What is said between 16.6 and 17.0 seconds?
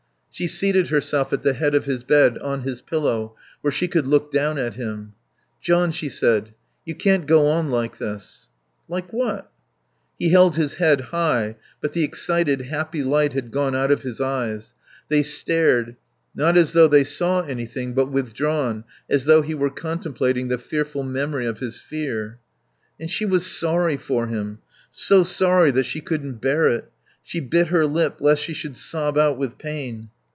though